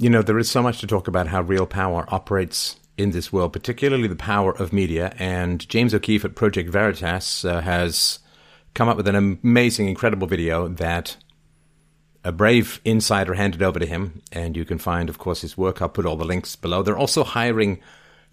[0.00, 3.30] you know, there is so much to talk about how real power operates in this
[3.30, 5.14] world, particularly the power of media.
[5.18, 8.18] And James O'Keefe at Project Veritas uh, has
[8.72, 11.18] come up with an amazing, incredible video that
[12.24, 14.22] a brave insider handed over to him.
[14.32, 15.82] And you can find, of course, his work.
[15.82, 16.82] I'll put all the links below.
[16.82, 17.78] They're also hiring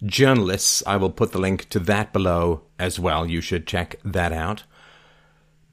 [0.05, 0.81] journalists.
[0.87, 3.25] I will put the link to that below as well.
[3.25, 4.63] You should check that out.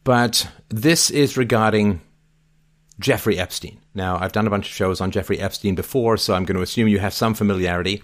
[0.03, 2.01] But this is regarding
[2.99, 3.81] Jeffrey Epstein.
[3.95, 6.63] Now, I've done a bunch of shows on Jeffrey Epstein before, so I'm going to
[6.63, 8.02] assume you have some familiarity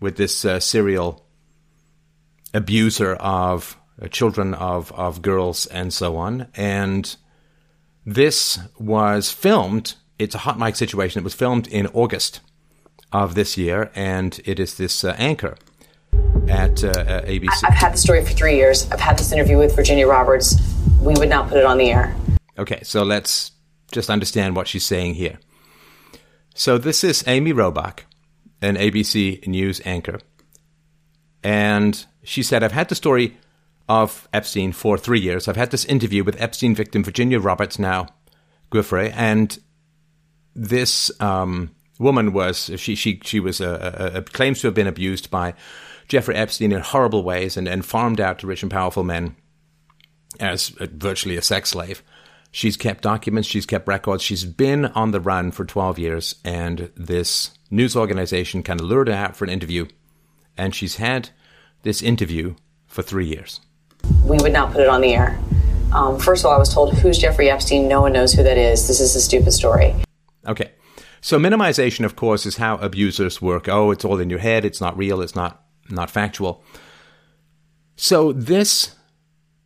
[0.00, 1.24] with this uh, serial
[2.52, 6.48] abuser of uh, children, of, of girls, and so on.
[6.54, 7.14] And
[8.04, 11.20] this was filmed, it's a hot mic situation.
[11.20, 12.40] It was filmed in August
[13.12, 15.56] of this year, and it is this uh, anchor
[16.48, 17.48] at uh, uh ABC.
[17.64, 18.90] I've had the story for three years.
[18.90, 20.60] I've had this interview with Virginia Roberts.
[21.00, 22.14] We would not put it on the air.
[22.58, 23.52] Okay, so let's
[23.92, 25.38] just understand what she's saying here.
[26.54, 28.00] So this is Amy Robach,
[28.60, 30.20] an ABC News anchor.
[31.42, 33.38] And she said, I've had the story
[33.88, 35.48] of Epstein for three years.
[35.48, 38.08] I've had this interview with Epstein victim Virginia Roberts now,
[38.70, 39.58] Giuffre, and
[40.54, 44.86] this um, woman was she she she was a, a, a, claims to have been
[44.86, 45.54] abused by
[46.08, 49.36] Jeffrey Epstein in horrible ways and, and farmed out to rich and powerful men
[50.38, 52.02] as a, virtually a sex slave.
[52.52, 56.90] She's kept documents, she's kept records, she's been on the run for 12 years, and
[56.96, 59.86] this news organization kind of lured her out for an interview,
[60.56, 61.30] and she's had
[61.82, 62.56] this interview
[62.86, 63.60] for three years.
[64.24, 65.38] We would not put it on the air.
[65.92, 67.88] Um, first of all, I was told, Who's Jeffrey Epstein?
[67.88, 68.86] No one knows who that is.
[68.86, 69.94] This is a stupid story.
[70.46, 70.72] Okay.
[71.20, 73.68] So minimization, of course, is how abusers work.
[73.68, 74.64] Oh, it's all in your head.
[74.64, 75.20] It's not real.
[75.20, 76.64] It's not not factual.
[77.96, 78.94] So this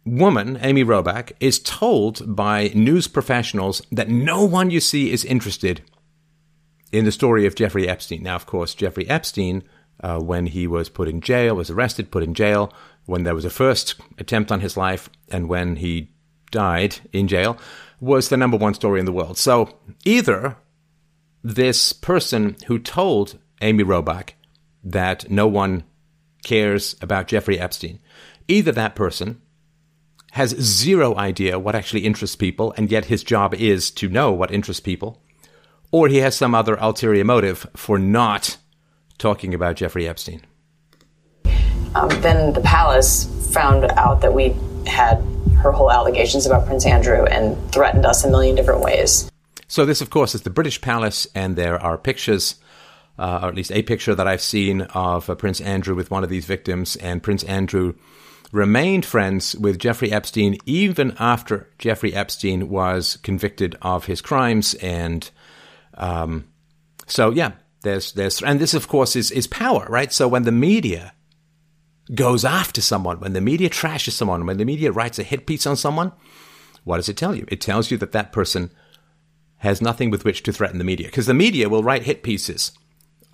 [0.04, 5.82] woman, Amy Robach, is told by news professionals that no one you see is interested
[6.92, 8.22] in the story of Jeffrey Epstein.
[8.22, 9.64] Now, of course, Jeffrey Epstein,
[10.00, 12.72] uh, when he was put in jail, was arrested, put in jail,
[13.06, 16.10] when there was a first attempt on his life, and when he
[16.50, 17.58] died in jail,
[18.00, 19.38] was the number one story in the world.
[19.38, 20.56] So either
[21.42, 24.30] this person who told Amy Robach
[24.82, 25.84] that no one
[26.44, 27.98] cares about Jeffrey Epstein,
[28.46, 29.40] either that person
[30.34, 34.50] has zero idea what actually interests people, and yet his job is to know what
[34.50, 35.22] interests people,
[35.92, 38.56] or he has some other ulterior motive for not
[39.16, 40.42] talking about Jeffrey Epstein.
[41.94, 44.56] Um, then the palace found out that we
[44.88, 45.22] had
[45.62, 49.30] her whole allegations about Prince Andrew and threatened us a million different ways.
[49.68, 52.56] So, this, of course, is the British palace, and there are pictures,
[53.20, 56.24] uh, or at least a picture that I've seen of uh, Prince Andrew with one
[56.24, 57.94] of these victims, and Prince Andrew
[58.54, 64.74] remained friends with Jeffrey Epstein even after Jeffrey Epstein was convicted of his crimes.
[64.74, 65.28] And
[65.94, 66.46] um,
[67.06, 70.12] so, yeah, there's there's and this, of course, is is power, right?
[70.12, 71.14] So when the media
[72.14, 75.66] goes after someone, when the media trashes someone, when the media writes a hit piece
[75.66, 76.12] on someone,
[76.84, 77.44] what does it tell you?
[77.48, 78.70] It tells you that that person
[79.56, 82.70] has nothing with which to threaten the media because the media will write hit pieces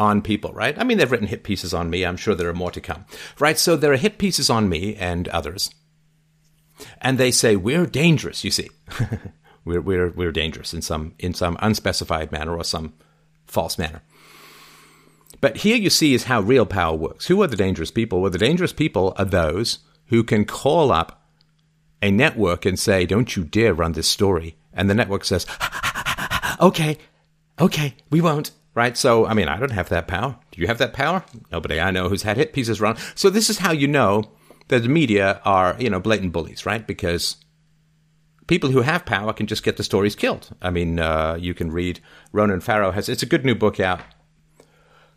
[0.01, 0.77] on people, right?
[0.79, 2.07] I mean, they've written hit pieces on me.
[2.07, 3.05] I'm sure there are more to come,
[3.39, 3.59] right?
[3.59, 5.71] So there are hit pieces on me and others.
[7.03, 8.71] And they say, we're dangerous, you see.
[9.67, 12.95] we're, we're, we're dangerous in some, in some unspecified manner or some
[13.45, 14.01] false manner.
[15.43, 17.27] But here you see is how real power works.
[17.27, 18.23] Who are the dangerous people?
[18.23, 21.29] Well, the dangerous people are those who can call up
[22.01, 24.57] a network and say, don't you dare run this story.
[24.73, 25.45] And the network says,
[26.61, 26.97] okay,
[27.61, 28.97] okay, we won't right?
[28.97, 30.37] So, I mean, I don't have that power.
[30.51, 31.25] Do you have that power?
[31.51, 32.97] Nobody I know who's had hit pieces run.
[33.15, 34.31] So this is how you know
[34.69, 36.87] that the media are, you know, blatant bullies, right?
[36.87, 37.37] Because
[38.47, 40.51] people who have power can just get the stories killed.
[40.63, 42.01] I mean, uh, you can read
[42.33, 44.01] Ronan Farrow has, it's a good new book out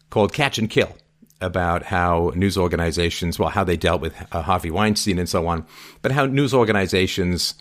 [0.10, 0.96] called Catch and Kill
[1.42, 5.66] about how news organizations, well, how they dealt with uh, Harvey Weinstein and so on,
[6.02, 7.56] but how news organizations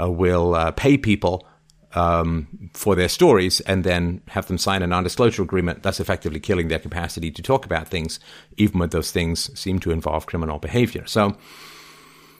[0.00, 1.46] uh, will uh, pay people
[1.94, 6.40] um, for their stories and then have them sign a non disclosure agreement, thus effectively
[6.40, 8.20] killing their capacity to talk about things,
[8.56, 11.06] even when those things seem to involve criminal behavior.
[11.06, 11.36] So,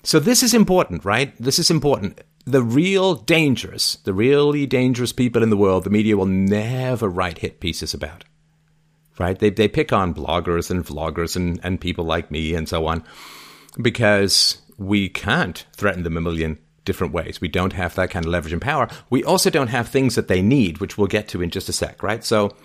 [0.02, 1.34] so this is important, right?
[1.38, 2.20] This is important.
[2.44, 7.38] The real dangerous, the really dangerous people in the world, the media will never write
[7.38, 8.24] hit pieces about.
[9.18, 9.36] Right?
[9.36, 13.02] They, they pick on bloggers and vloggers and, and people like me and so on
[13.82, 17.40] because we can't threaten them a million different ways.
[17.40, 18.88] We don't have that kind of leverage and power.
[19.10, 21.72] We also don't have things that they need, which we'll get to in just a
[21.72, 22.24] sec, right?
[22.24, 22.56] So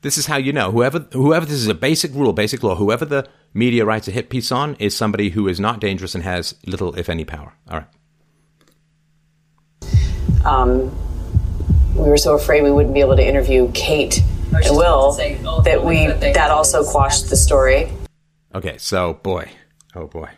[0.00, 2.74] this is how you know whoever whoever this is a basic rule, basic law.
[2.74, 6.24] Whoever the media writes a hit piece on is somebody who is not dangerous and
[6.24, 7.52] has little, if any, power.
[7.70, 7.86] All right.
[10.46, 10.90] Um,
[11.94, 14.22] we were so afraid we wouldn't be able to interview Kate
[14.52, 17.92] and Will that we that also quashed the story.
[18.54, 19.50] Okay, so boy,
[19.94, 20.30] oh boy.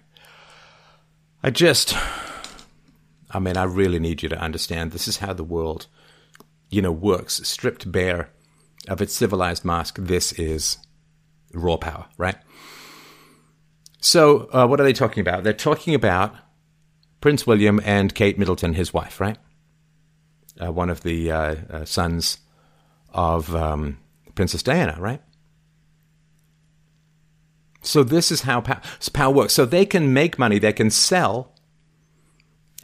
[1.44, 1.94] I just
[3.32, 5.86] I mean, I really need you to understand this is how the world
[6.72, 8.30] you know works, stripped bare
[8.88, 9.96] of its civilized mask.
[9.98, 10.78] This is
[11.52, 12.36] raw power, right?
[14.00, 15.44] So, uh, what are they talking about?
[15.44, 16.34] They're talking about
[17.20, 19.38] Prince William and Kate Middleton, his wife, right?
[20.60, 22.38] Uh, one of the uh, uh sons
[23.10, 23.98] of um,
[24.34, 25.22] Princess Diana, right?
[27.82, 28.60] So this is how
[29.12, 29.52] power works.
[29.52, 31.51] So they can make money, they can sell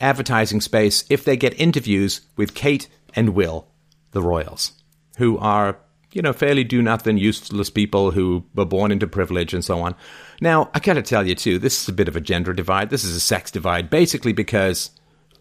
[0.00, 3.68] advertising space if they get interviews with Kate and Will,
[4.12, 4.72] the royals,
[5.18, 5.78] who are,
[6.12, 9.94] you know, fairly do nothing, useless people who were born into privilege and so on.
[10.40, 12.90] Now, I gotta tell you too, this is a bit of a gender divide.
[12.90, 14.90] This is a sex divide, basically because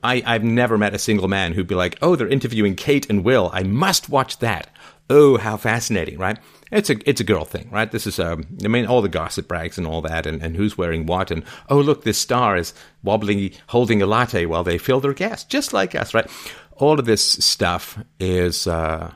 [0.04, 3.24] I, I've never met a single man who'd be like, oh, they're interviewing Kate and
[3.24, 3.50] Will.
[3.54, 4.70] I must watch that.
[5.10, 6.38] Oh, how fascinating, right?
[6.72, 7.90] It's a it's a girl thing, right?
[7.90, 10.78] This is um, I mean, all the gossip brags and all that, and, and who's
[10.78, 12.74] wearing what, and oh look, this star is
[13.04, 16.30] wobbling, holding a latte while they fill their gas, just like us, right?
[16.74, 19.12] All of this stuff is uh,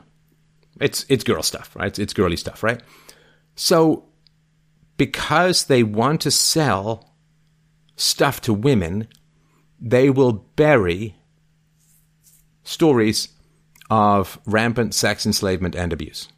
[0.80, 1.88] it's it's girl stuff, right?
[1.88, 2.80] It's, it's girly stuff, right?
[3.54, 4.06] So
[4.96, 7.14] because they want to sell
[7.96, 9.08] stuff to women,
[9.80, 11.16] they will bury
[12.64, 13.28] stories
[13.90, 16.28] of rampant sex enslavement and abuse.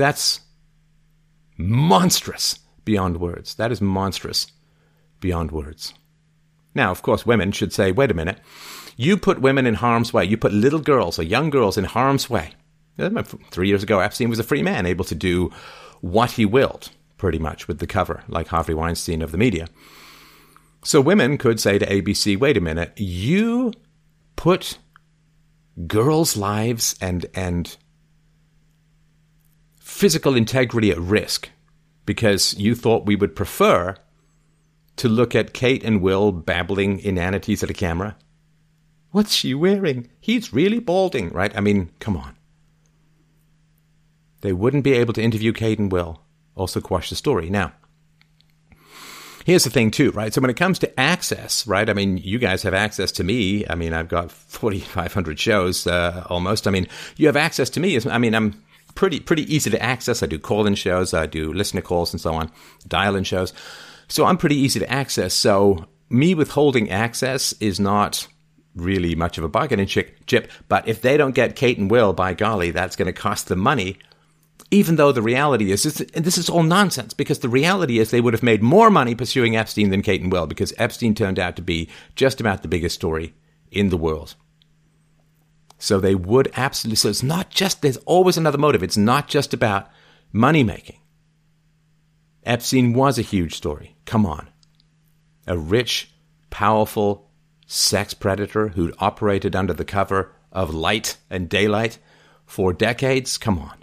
[0.00, 0.40] That's
[1.58, 3.54] monstrous beyond words.
[3.56, 4.46] That is monstrous
[5.20, 5.92] beyond words.
[6.74, 8.38] Now, of course, women should say, wait a minute,
[8.96, 10.24] you put women in harm's way.
[10.24, 12.52] You put little girls or young girls in harm's way.
[13.50, 15.50] Three years ago, Epstein was a free man, able to do
[16.00, 16.88] what he willed,
[17.18, 19.68] pretty much, with the cover, like Harvey Weinstein of the media.
[20.82, 23.74] So women could say to ABC, wait a minute, you
[24.34, 24.78] put
[25.86, 27.76] girls' lives and, and
[29.90, 31.50] physical integrity at risk
[32.06, 33.96] because you thought we would prefer
[34.96, 38.16] to look at Kate and Will babbling inanities at a camera?
[39.10, 40.08] What's she wearing?
[40.20, 41.54] He's really balding, right?
[41.54, 42.36] I mean, come on.
[44.40, 46.22] They wouldn't be able to interview Kate and Will,
[46.54, 47.50] also quash the story.
[47.50, 47.72] Now,
[49.44, 50.32] here's the thing, too, right?
[50.32, 51.90] So when it comes to access, right?
[51.90, 53.66] I mean, you guys have access to me.
[53.68, 56.66] I mean, I've got 4,500 shows uh, almost.
[56.66, 56.86] I mean,
[57.16, 57.98] you have access to me.
[58.08, 58.62] I mean, I'm
[59.00, 60.22] pretty pretty easy to access.
[60.22, 62.52] I do call-in shows, I do listener calls and so on,
[62.86, 63.54] dial-in shows.
[64.08, 65.32] So I'm pretty easy to access.
[65.32, 68.28] So me withholding access is not
[68.76, 70.50] really much of a bargaining chip.
[70.68, 73.60] But if they don't get Kate and Will, by golly, that's going to cost them
[73.60, 73.96] money.
[74.70, 78.20] Even though the reality is, and this is all nonsense, because the reality is they
[78.20, 81.56] would have made more money pursuing Epstein than Kate and Will, because Epstein turned out
[81.56, 83.32] to be just about the biggest story
[83.72, 84.34] in the world.
[85.80, 86.96] So they would absolutely.
[86.96, 88.82] So it's not just, there's always another motive.
[88.82, 89.88] It's not just about
[90.30, 90.98] money making.
[92.44, 93.96] Epstein was a huge story.
[94.04, 94.48] Come on.
[95.46, 96.12] A rich,
[96.50, 97.30] powerful
[97.66, 101.98] sex predator who'd operated under the cover of light and daylight
[102.44, 103.38] for decades.
[103.38, 103.82] Come on.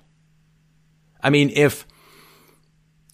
[1.21, 1.87] I mean, if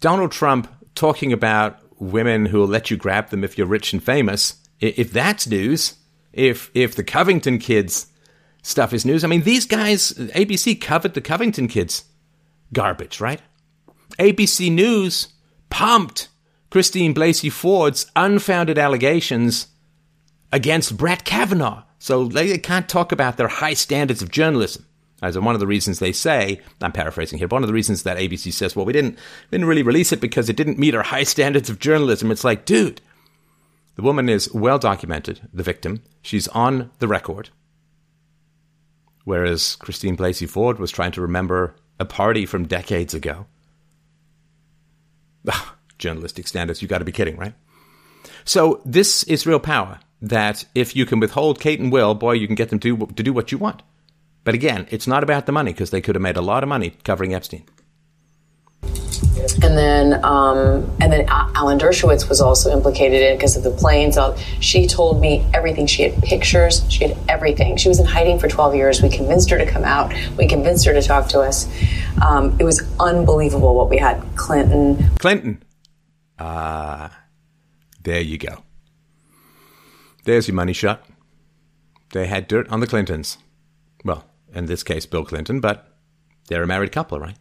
[0.01, 4.03] Donald Trump talking about women who will let you grab them if you're rich and
[4.03, 5.95] famous, if that's news,
[6.33, 8.07] if if the Covington kids
[8.63, 9.24] stuff is news.
[9.24, 12.05] I mean, these guys, ABC covered the Covington kids
[12.74, 13.41] garbage, right?
[14.17, 15.27] ABC News
[15.70, 16.29] pumped
[16.72, 19.67] Christine Blasey Ford's unfounded allegations
[20.51, 21.84] against Brett Kavanaugh.
[22.00, 24.86] So they can't talk about their high standards of journalism.
[25.22, 28.03] As one of the reasons they say, I'm paraphrasing here, but one of the reasons
[28.03, 30.96] that ABC says, well, we didn't, we didn't really release it because it didn't meet
[30.96, 32.29] our high standards of journalism.
[32.29, 33.00] It's like, dude,
[33.96, 36.03] the woman is well documented, the victim.
[36.22, 37.51] She's on the record
[39.24, 43.46] whereas Christine Blasey Ford was trying to remember a party from decades ago.
[45.48, 47.53] Ugh, journalistic standards, you got to be kidding, right?
[48.46, 50.00] So this is real power.
[50.22, 53.24] That if you can withhold Kate and Will, boy, you can get them to, to
[53.24, 53.84] do what you want.
[54.46, 56.70] But again, it's not about the money because they could have made a lot of
[56.70, 57.65] money covering Epstein
[59.63, 63.72] and then um, and then Alan Dershowitz was also implicated in it because of the
[63.72, 64.18] planes.
[64.60, 65.88] She told me everything.
[65.88, 66.86] She had pictures.
[66.89, 67.77] She had everything.
[67.77, 69.01] She was in hiding for 12 years.
[69.01, 70.13] We convinced her to come out.
[70.38, 71.68] We convinced her to talk to us.
[72.25, 74.24] Um, it was unbelievable what we had.
[74.36, 75.10] Clinton.
[75.20, 75.63] Clinton.
[76.39, 77.10] Ah, uh,
[78.01, 78.63] there you go.
[80.25, 81.06] There's your money shot.
[82.12, 83.38] They had dirt on the Clintons.
[84.06, 85.88] Well, in this case, Bill Clinton, but
[86.48, 87.38] they're a married couple, right?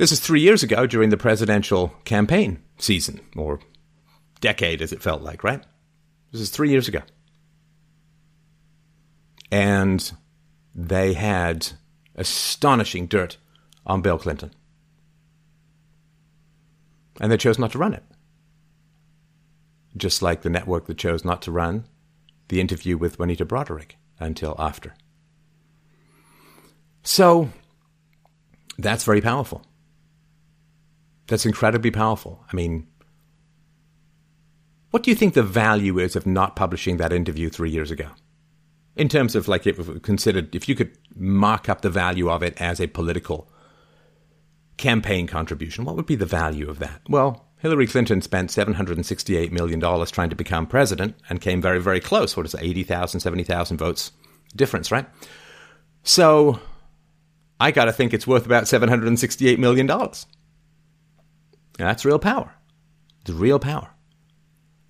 [0.00, 3.60] This is three years ago during the presidential campaign season, or
[4.40, 5.62] decade as it felt like, right?
[6.32, 7.02] This is three years ago.
[9.50, 10.12] and
[10.74, 11.72] they had
[12.14, 13.36] astonishing dirt
[13.84, 14.52] on Bill Clinton.
[17.20, 18.04] And they chose not to run it.
[19.98, 21.84] Just like the network that chose not to run
[22.48, 24.94] the interview with Juanita Broaddrick until after.
[27.02, 27.50] So
[28.78, 29.62] that's very powerful.
[31.30, 32.44] That's incredibly powerful.
[32.52, 32.88] I mean,
[34.90, 38.08] what do you think the value is of not publishing that interview three years ago?
[38.96, 42.60] In terms of like, if considered, if you could mark up the value of it
[42.60, 43.48] as a political
[44.76, 47.00] campaign contribution, what would be the value of that?
[47.08, 52.36] Well, Hillary Clinton spent $768 million trying to become president and came very, very close.
[52.36, 54.10] What is it, 80,000, 70,000 votes
[54.56, 55.06] difference, right?
[56.02, 56.58] So
[57.60, 59.88] I got to think it's worth about $768 million.
[61.86, 62.54] That's real power.
[63.22, 63.90] It's real power.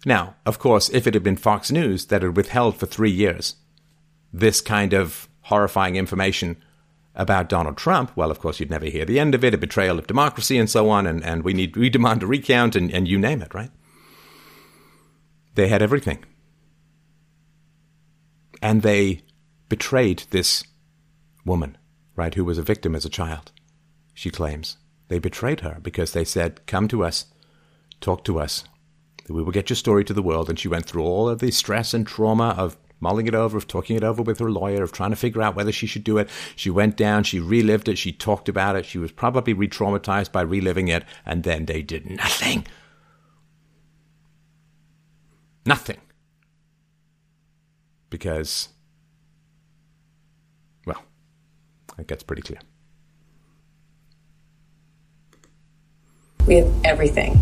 [0.06, 3.56] Now, of course, if it had been Fox News that had withheld for three years
[4.32, 6.56] this kind of horrifying information
[7.14, 9.98] about Donald Trump, well, of course, you'd never hear the end of it, a betrayal
[9.98, 13.08] of democracy and so on, and, and we need we demand a recount and, and
[13.08, 13.70] you name it, right?
[15.54, 16.24] They had everything.
[18.62, 19.22] And they
[19.68, 20.64] betrayed this
[21.44, 21.76] woman,
[22.14, 23.52] right, who was a victim as a child,
[24.14, 24.76] she claims.
[25.10, 27.26] They betrayed her because they said, Come to us,
[28.00, 28.62] talk to us.
[29.28, 30.48] We will get your story to the world.
[30.48, 33.66] And she went through all of the stress and trauma of mulling it over, of
[33.66, 36.18] talking it over with her lawyer, of trying to figure out whether she should do
[36.18, 36.30] it.
[36.54, 38.86] She went down, she relived it, she talked about it.
[38.86, 41.02] She was probably re traumatized by reliving it.
[41.26, 42.64] And then they did nothing.
[45.66, 45.98] Nothing.
[48.10, 48.68] Because,
[50.86, 51.02] well,
[51.98, 52.60] it gets pretty clear.
[56.46, 57.40] We had everything.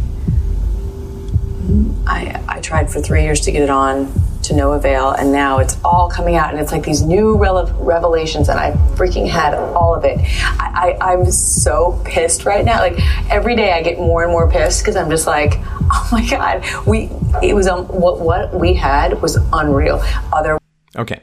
[2.07, 4.13] I, I tried for three years to get it on
[4.45, 8.49] to no avail, and now it's all coming out, and it's like these new revelations,
[8.49, 10.19] and I freaking had all of it.
[10.43, 12.79] I, I, I'm so pissed right now.
[12.79, 12.99] Like
[13.31, 16.65] every day, I get more and more pissed because I'm just like, oh my god,
[16.87, 17.11] we
[17.43, 20.01] it was um, what what we had was unreal.
[20.33, 20.59] Other
[20.97, 21.21] okay,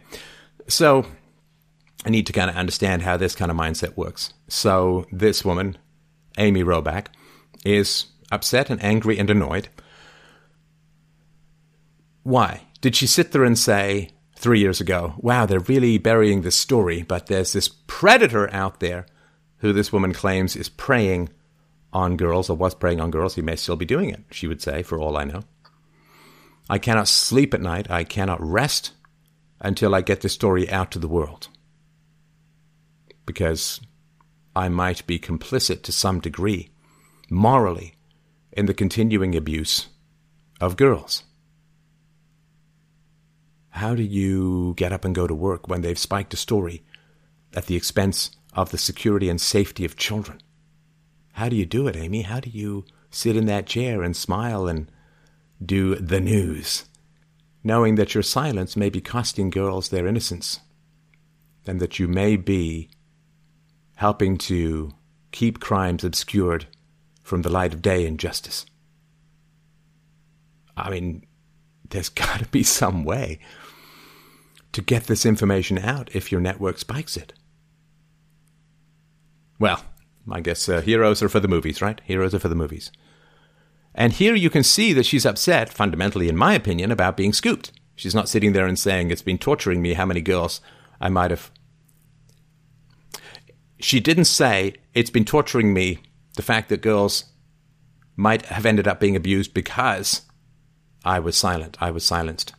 [0.67, 1.05] so
[2.05, 4.33] I need to kind of understand how this kind of mindset works.
[4.47, 5.77] So this woman,
[6.37, 7.07] Amy Robach
[7.65, 9.67] is upset and angry and annoyed.
[12.23, 12.61] Why?
[12.81, 17.01] Did she sit there and say three years ago, wow, they're really burying this story,
[17.03, 19.05] but there's this predator out there
[19.57, 21.29] who this woman claims is preying
[21.91, 23.35] on girls or was preying on girls.
[23.35, 25.43] He may still be doing it, she would say, for all I know.
[26.69, 27.89] I cannot sleep at night.
[27.89, 28.91] I cannot rest
[29.61, 31.47] until I get this story out to the world.
[33.25, 33.79] Because
[34.55, 36.69] I might be complicit to some degree
[37.29, 37.95] morally
[38.51, 39.87] in the continuing abuse
[40.61, 41.23] of girls.
[43.69, 46.83] How do you get up and go to work when they've spiked a story
[47.53, 50.41] at the expense of the security and safety of children?
[51.33, 52.21] How do you do it, Amy?
[52.21, 54.89] How do you sit in that chair and smile and
[55.63, 56.85] do the news,
[57.63, 60.61] knowing that your silence may be costing girls their innocence
[61.67, 62.89] and that you may be
[63.95, 64.91] helping to
[65.31, 66.67] keep crimes obscured
[67.25, 68.67] from the light of day and justice.
[70.77, 71.25] I mean,
[71.89, 73.39] there's got to be some way
[74.71, 77.33] to get this information out if your network spikes it.
[79.59, 79.83] Well,
[80.29, 81.99] I guess uh, heroes are for the movies, right?
[82.03, 82.91] Heroes are for the movies.
[83.95, 87.71] And here you can see that she's upset, fundamentally, in my opinion, about being scooped.
[87.95, 90.61] She's not sitting there and saying, It's been torturing me how many girls
[90.99, 91.49] I might have.
[93.79, 96.01] She didn't say, It's been torturing me
[96.35, 97.25] the fact that girls
[98.15, 100.21] might have ended up being abused because
[101.03, 101.77] I was silent.
[101.81, 102.53] I was silenced.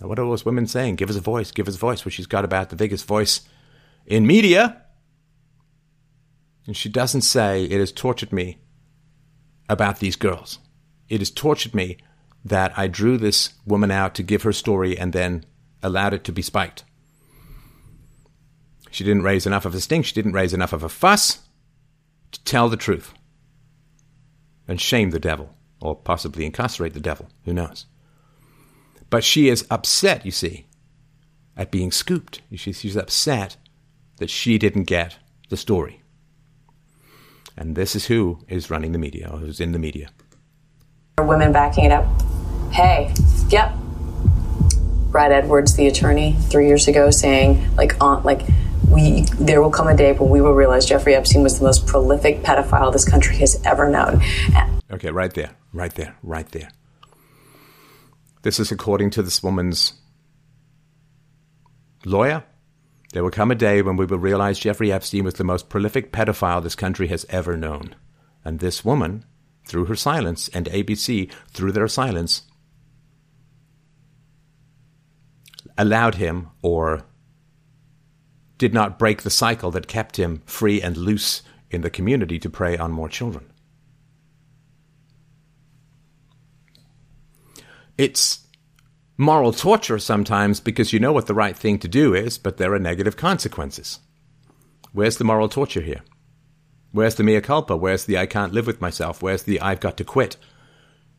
[0.00, 0.96] Now, what are those women saying?
[0.96, 1.50] Give us a voice.
[1.50, 2.04] Give us a voice.
[2.04, 3.40] Well, she's got about the biggest voice
[4.06, 4.82] in media.
[6.66, 8.58] And she doesn't say, It has tortured me
[9.68, 10.58] about these girls.
[11.08, 11.98] It has tortured me
[12.44, 15.44] that I drew this woman out to give her story and then
[15.82, 16.84] allowed it to be spiked.
[18.90, 20.06] She didn't raise enough of a stink.
[20.06, 21.45] She didn't raise enough of a fuss
[22.36, 23.12] to tell the truth
[24.68, 27.28] and shame the devil, or possibly incarcerate the devil.
[27.44, 27.86] Who knows?
[29.10, 30.66] But she is upset, you see,
[31.56, 32.42] at being scooped.
[32.54, 33.56] She's upset
[34.18, 35.16] that she didn't get
[35.48, 36.02] the story.
[37.56, 40.10] And this is who is running the media, or who's in the media.
[41.18, 42.04] Women backing it up.
[42.72, 43.14] Hey,
[43.48, 43.72] yep.
[45.10, 48.42] Brad Edwards, the attorney, three years ago, saying like, on like
[48.90, 51.86] we there will come a day when we will realize Jeffrey Epstein was the most
[51.86, 54.22] prolific pedophile this country has ever known.
[54.90, 56.70] Okay, right there, right there, right there.
[58.42, 59.94] This is according to this woman's
[62.06, 62.44] lawyer,
[63.12, 66.12] There will come a day when we will realize Jeffrey Epstein was the most prolific
[66.12, 67.94] pedophile this country has ever known.
[68.44, 69.24] And this woman,
[69.64, 72.42] through her silence, and ABC, through their silence,
[75.78, 77.04] allowed him or
[78.58, 82.50] did not break the cycle that kept him free and loose in the community to
[82.50, 83.52] prey on more children.
[87.98, 88.46] It's
[89.16, 92.72] moral torture sometimes because you know what the right thing to do is, but there
[92.74, 94.00] are negative consequences.
[94.92, 96.02] Where's the moral torture here?
[96.92, 97.76] Where's the mea culpa?
[97.76, 99.22] Where's the I can't live with myself?
[99.22, 100.36] Where's the I've got to quit?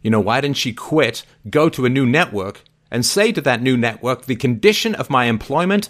[0.02, 3.62] You know, why didn't she quit, go to a new network, and say to that
[3.62, 5.90] new network, the condition of my employment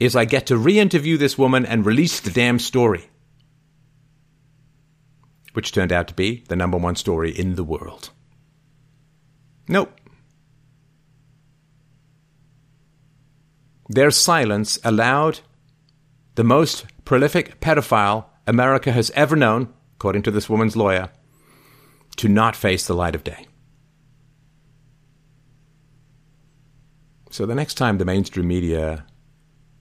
[0.00, 3.10] is I get to re interview this woman and release the damn story?
[5.52, 8.10] Which turned out to be the number one story in the world.
[9.66, 10.00] Nope.
[13.88, 15.40] Their silence allowed
[16.34, 21.10] the most prolific pedophile America has ever known, according to this woman's lawyer,
[22.16, 23.46] to not face the light of day.
[27.30, 29.04] So the next time the mainstream media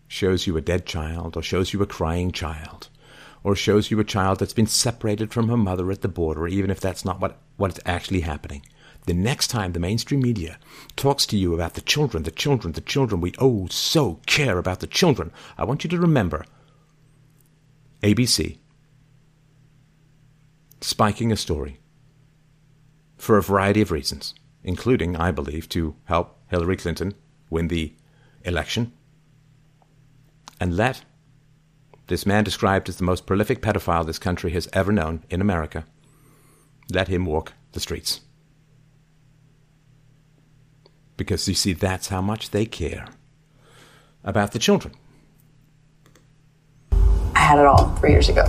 [0.07, 2.89] shows you a dead child, or shows you a crying child,
[3.43, 6.69] or shows you a child that's been separated from her mother at the border, even
[6.69, 8.61] if that's not what, what's actually happening,
[9.05, 10.59] the next time the mainstream media
[10.95, 14.81] talks to you about the children, the children, the children, we oh so care about
[14.81, 16.45] the children, I want you to remember
[18.03, 18.57] ABC
[20.81, 21.79] spiking a story
[23.17, 27.15] for a variety of reasons, including, I believe, to help Hillary Clinton
[27.49, 27.93] win the
[28.43, 28.91] election
[30.59, 31.03] and let
[32.07, 35.85] this man described as the most prolific pedophile this country has ever known in America,
[36.91, 38.21] let him walk the streets
[41.17, 43.07] because you see, that's how much they care
[44.23, 44.93] about the children.
[46.91, 48.45] I had it all three years ago.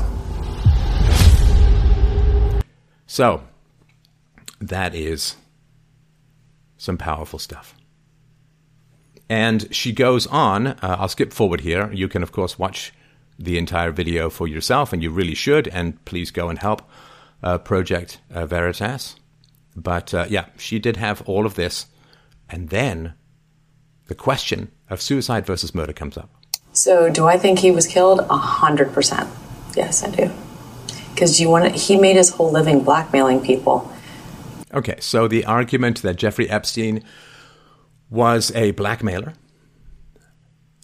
[3.07, 3.43] So,
[4.61, 5.37] that is
[6.77, 7.75] some powerful stuff.
[9.29, 11.93] And she goes on, uh, I'll skip forward here.
[11.93, 12.93] You can, of course, watch
[13.39, 15.69] the entire video for yourself, and you really should.
[15.69, 16.83] And please go and help
[17.43, 19.17] uh, Project uh, Veritas.
[19.77, 21.87] But uh, yeah, she did have all of this
[22.49, 23.15] and then
[24.07, 26.31] the question of suicide versus murder comes up.
[26.73, 28.21] So, do I think he was killed?
[28.21, 29.29] A hundred percent.
[29.77, 30.31] Yes, I do.
[31.13, 33.93] Because you want to, he made his whole living blackmailing people.
[34.73, 37.03] Okay, so the argument that Jeffrey Epstein
[38.11, 39.35] was a blackmailer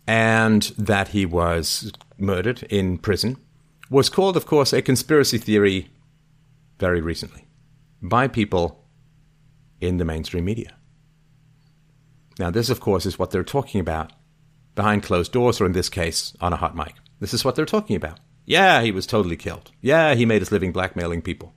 [0.07, 3.37] and that he was murdered in prison
[3.91, 5.89] was called, of course, a conspiracy theory
[6.79, 7.47] very recently
[8.03, 8.85] by people
[9.81, 10.75] in the mainstream media.
[12.39, 14.13] Now, this, of course, is what they're talking about
[14.75, 16.95] behind closed doors, or in this case, on a hot mic.
[17.21, 18.19] This is what they're talking about.
[18.45, 19.71] Yeah, he was totally killed.
[19.81, 21.55] Yeah, he made his living blackmailing people.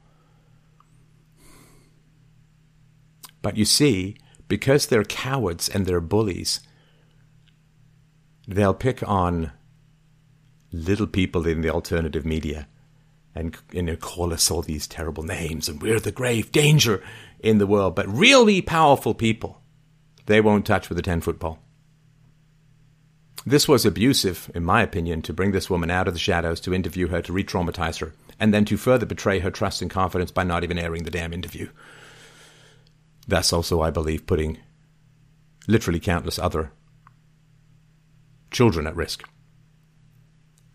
[3.42, 4.18] But you see,
[4.48, 6.60] because they're cowards and they're bullies,
[8.48, 9.52] they'll pick on
[10.72, 12.68] little people in the alternative media
[13.36, 17.04] and know, call us all these terrible names and we're the grave danger
[17.40, 17.96] in the world.
[17.96, 19.62] But really powerful people
[20.28, 21.58] they won't touch with a 10 foot pole.
[23.46, 26.74] This was abusive, in my opinion, to bring this woman out of the shadows, to
[26.74, 30.32] interview her, to re traumatize her, and then to further betray her trust and confidence
[30.32, 31.70] by not even airing the damn interview.
[33.28, 34.58] That's also, I believe, putting
[35.68, 36.72] literally countless other
[38.52, 39.28] children at risk.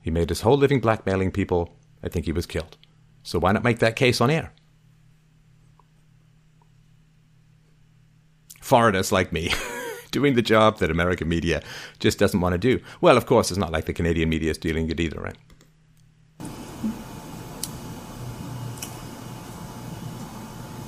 [0.03, 1.77] He made his whole living blackmailing people.
[2.03, 2.77] I think he was killed.
[3.23, 4.53] So why not make that case on air?
[8.73, 9.53] foreigners like me
[10.11, 11.63] doing the job that American media
[11.99, 12.83] just doesn't want to do.
[13.03, 15.37] Well, of course, it's not like the Canadian media is doing it either, right?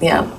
[0.01, 0.31] Yeah.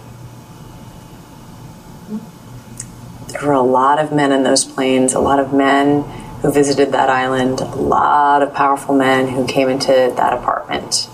[3.35, 6.03] There were a lot of men in those planes, a lot of men
[6.41, 11.09] who visited that island, a lot of powerful men who came into that apartment.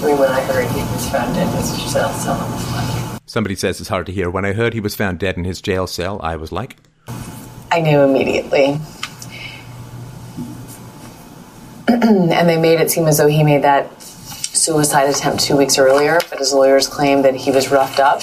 [0.00, 3.20] when I heard he was found dead in his jail cell, I was like.
[3.26, 4.30] Somebody says it's hard to hear.
[4.30, 6.78] When I heard he was found dead in his jail cell, I was like.
[7.70, 8.80] I knew immediately.
[11.88, 13.90] and they made it seem as though he made that
[14.52, 18.22] suicide attempt two weeks earlier, but his lawyers claimed that he was roughed up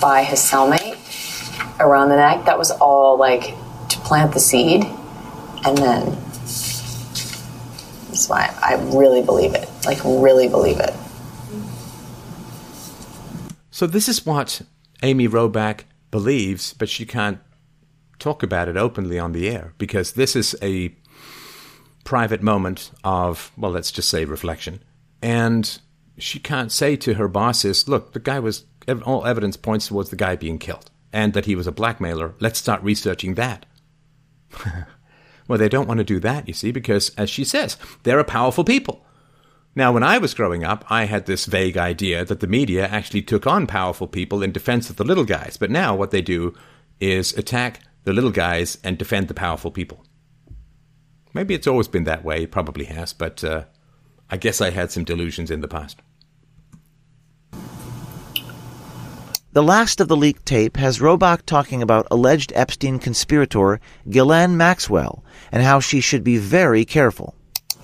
[0.00, 0.96] by his cellmate
[1.80, 2.44] around the neck.
[2.44, 3.54] That was all like
[3.88, 4.84] to plant the seed,
[5.64, 6.10] and then
[8.08, 9.68] that's why I really believe it.
[9.84, 10.94] Like, really believe it.
[13.70, 14.62] So this is what
[15.02, 17.40] Amy Robach believes, but she can't
[18.18, 20.94] talk about it openly on the air because this is a
[22.04, 24.80] private moment of, well, let's just say reflection.
[25.26, 25.80] And
[26.18, 28.64] she can't say to her bosses, look, the guy was,
[29.04, 32.36] all evidence points towards the guy being killed and that he was a blackmailer.
[32.38, 33.66] Let's start researching that.
[35.48, 38.24] well, they don't want to do that, you see, because as she says, they're a
[38.24, 39.04] powerful people.
[39.74, 43.22] Now, when I was growing up, I had this vague idea that the media actually
[43.22, 45.56] took on powerful people in defense of the little guys.
[45.56, 46.54] But now what they do
[47.00, 50.04] is attack the little guys and defend the powerful people.
[51.34, 53.64] Maybe it's always been that way, probably has, but uh,
[54.30, 56.00] I guess I had some delusions in the past.
[59.52, 65.24] The last of the leaked tape has Robach talking about alleged Epstein conspirator Ghislaine Maxwell
[65.50, 67.34] and how she should be very careful.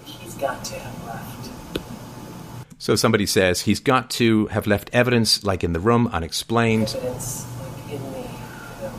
[0.05, 1.51] He's got to have left.
[2.77, 6.95] So somebody says he's got to have left evidence, like in the room, unexplained.
[6.95, 8.25] Evidence, like in the you
[8.83, 8.95] know,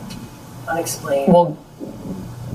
[0.68, 1.32] unexplained.
[1.32, 1.56] Well,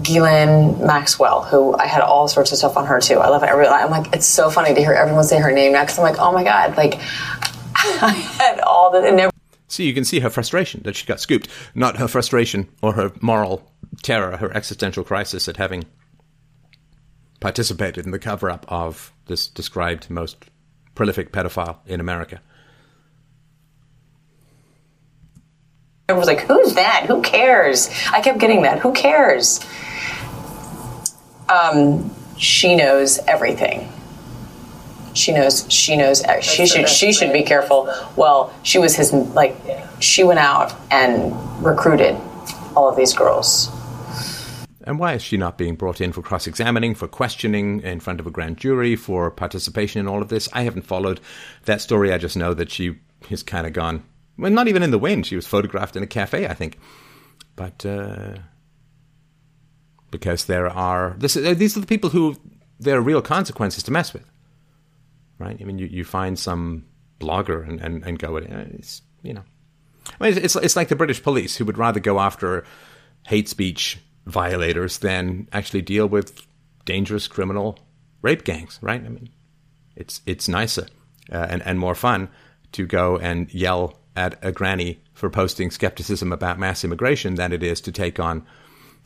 [0.04, 3.16] Ghislaine Maxwell, who I had all sorts of stuff on her too.
[3.20, 3.48] I love it.
[3.50, 6.20] I'm like, it's so funny to hear everyone say her name now because I'm like,
[6.20, 6.96] oh my god, like
[7.76, 9.02] I had all the.
[9.12, 9.32] Never-
[9.68, 13.12] See, you can see her frustration that she got scooped, not her frustration or her
[13.22, 15.86] moral terror, her existential crisis at having
[17.40, 20.38] participated in the cover up of this described most
[20.96, 22.42] prolific pedophile in America.
[26.10, 27.06] Everyone was like, who's that?
[27.08, 27.90] Who cares?
[28.12, 28.80] I kept getting that.
[28.80, 29.60] Who cares?
[31.50, 33.92] Um, she knows everything.
[35.14, 35.66] She knows.
[35.70, 36.24] She knows.
[36.42, 36.88] She should.
[36.88, 37.94] She should be careful.
[38.16, 39.12] Well, she was his.
[39.12, 39.56] Like,
[40.00, 41.34] she went out and
[41.64, 42.16] recruited
[42.76, 43.70] all of these girls.
[44.84, 48.20] And why is she not being brought in for cross examining, for questioning in front
[48.20, 50.48] of a grand jury, for participation in all of this?
[50.54, 51.20] I haven't followed
[51.66, 52.14] that story.
[52.14, 52.96] I just know that she
[53.30, 54.04] has kind of gone,
[54.38, 55.26] well, not even in the wind.
[55.26, 56.80] She was photographed in a cafe, I think.
[57.56, 58.38] But uh,
[60.12, 62.36] because there are, this, uh, these are the people who
[62.80, 64.26] there are real consequences to mess with.
[65.38, 65.58] Right?
[65.60, 66.86] I mean, you, you find some
[67.20, 69.44] blogger and, and, and go, it's, you know.
[70.20, 72.66] I mean, it's, it's like the British police who would rather go after
[73.28, 76.46] hate speech violators than actually deal with
[76.86, 77.80] dangerous criminal
[78.22, 79.04] rape gangs, right?
[79.04, 79.30] I mean,
[79.96, 80.88] it's it's nicer
[81.32, 82.30] uh, and and more fun
[82.74, 87.64] to go and yell at a granny for posting skepticism about mass immigration than it
[87.64, 88.46] is to take on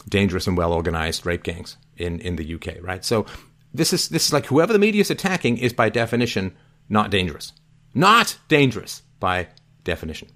[0.10, 3.04] dangerous and well organized rape gangs in in the UK, right?
[3.04, 3.26] So
[3.74, 6.56] this is this is like whoever the media is attacking is by definition
[6.90, 7.54] not dangerous,
[7.94, 9.48] not dangerous by
[9.84, 10.30] definition.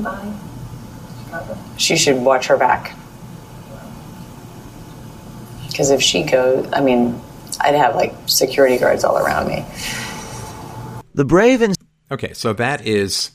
[0.00, 0.32] by
[1.76, 2.96] She should watch her back.
[5.68, 7.20] Because if she goes, I mean,
[7.60, 9.64] I'd have like security guards all around me.
[11.14, 11.76] The brave and.
[12.10, 13.30] Okay, so that is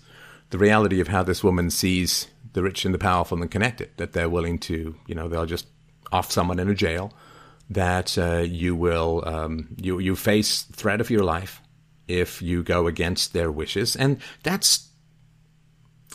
[0.49, 3.89] the reality of how this woman sees the rich and the powerful and the connected,
[3.97, 5.67] that they're willing to, you know, they'll just
[6.11, 7.13] off someone in a jail,
[7.69, 11.61] that uh, you will, um, you, you face threat of your life
[12.07, 13.95] if you go against their wishes.
[13.95, 14.89] And that's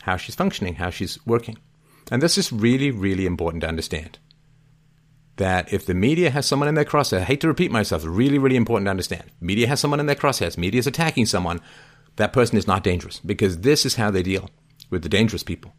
[0.00, 1.58] how she's functioning, how she's working.
[2.10, 4.18] And this is really, really important to understand.
[5.36, 8.38] That if the media has someone in their crosshair, I hate to repeat myself, really,
[8.38, 9.24] really important to understand.
[9.40, 11.60] Media has someone in their crosshairs, media is attacking someone,
[12.16, 14.50] that person is not dangerous because this is how they deal
[14.90, 15.72] with the dangerous people.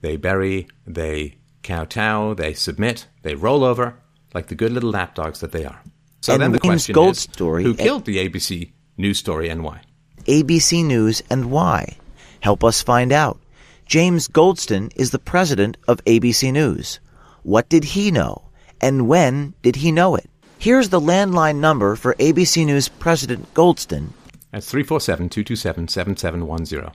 [0.00, 3.96] They bury, they kowtow, they submit, they roll over
[4.34, 5.82] like the good little lapdogs that they are.
[6.20, 9.62] So and then the question Gold is, story, who killed the ABC news story and
[9.62, 9.82] why?
[10.26, 11.96] ABC News and why?
[12.40, 13.40] Help us find out.
[13.86, 17.00] James Goldston is the president of ABC News.
[17.42, 18.42] What did he know?
[18.80, 20.30] And when did he know it?
[20.58, 24.10] Here's the landline number for ABC News President Goldston.
[24.52, 26.92] That's 347 227 7710.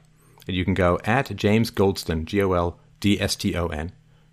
[0.47, 3.91] And you can go at James Goldston, G O L D S T O N,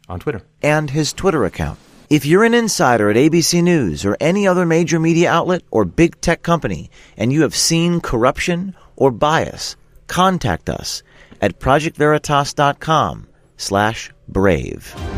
[0.08, 0.42] on Twitter.
[0.62, 1.78] And his Twitter account.
[2.10, 6.20] If you're an insider at ABC News or any other major media outlet or big
[6.20, 9.74] tech company and you have seen corruption or bias,
[10.06, 11.02] contact us
[11.40, 15.13] at projectveritas.com slash brave.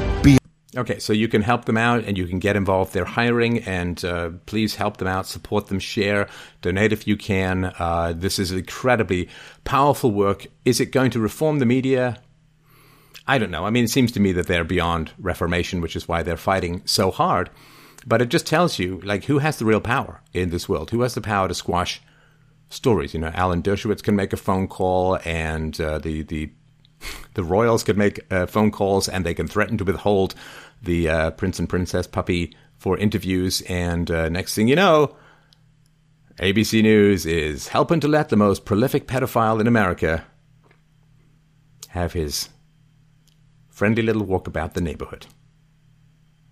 [0.76, 2.92] Okay, so you can help them out and you can get involved.
[2.92, 6.28] They're hiring and uh, please help them out, support them, share,
[6.60, 7.72] donate if you can.
[7.78, 9.28] Uh, this is incredibly
[9.64, 10.46] powerful work.
[10.64, 12.20] Is it going to reform the media?
[13.26, 13.64] I don't know.
[13.64, 16.82] I mean, it seems to me that they're beyond reformation, which is why they're fighting
[16.84, 17.50] so hard.
[18.06, 20.90] But it just tells you, like, who has the real power in this world?
[20.90, 22.00] Who has the power to squash
[22.68, 23.14] stories.
[23.14, 26.50] You know, Alan Dershowitz can make a phone call, and uh, the the
[27.34, 30.34] the royals could make uh, phone calls, and they can threaten to withhold
[30.82, 33.62] the uh, prince and princess puppy for interviews.
[33.62, 35.16] And uh, next thing you know,
[36.38, 40.24] ABC News is helping to let the most prolific pedophile in America
[41.88, 42.50] have his
[43.68, 45.26] friendly little walk about the neighborhood.